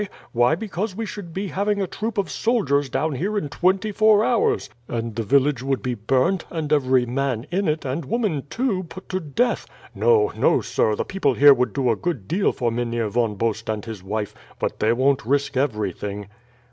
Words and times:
Why, 0.31 0.55
because 0.55 0.95
we 0.95 1.05
should 1.05 1.31
be 1.31 1.49
having 1.49 1.79
a 1.79 1.85
troop 1.85 2.17
of 2.17 2.31
soldiers 2.31 2.89
down 2.89 3.13
here 3.13 3.37
in 3.37 3.49
twenty 3.49 3.91
four 3.91 4.25
hours, 4.25 4.67
and 4.87 5.15
the 5.15 5.21
village 5.21 5.61
would 5.61 5.83
be 5.83 5.93
burnt, 5.93 6.43
and 6.49 6.73
every 6.73 7.05
man 7.05 7.45
in 7.51 7.67
it, 7.67 7.85
and 7.85 8.05
woman 8.05 8.47
too, 8.49 8.81
put 8.85 9.07
to 9.09 9.19
death. 9.19 9.67
No, 9.93 10.31
no, 10.35 10.59
sir; 10.59 10.95
the 10.95 11.05
people 11.05 11.35
here 11.35 11.53
would 11.53 11.73
do 11.73 11.91
a 11.91 11.95
good 11.95 12.27
deal 12.27 12.51
for 12.51 12.71
Mynheer 12.71 13.09
Von 13.09 13.35
Bost 13.35 13.69
and 13.69 13.85
his 13.85 14.01
wife, 14.01 14.33
but 14.57 14.79
they 14.79 14.91
won't 14.91 15.23
risk 15.23 15.55
everything." 15.55 16.29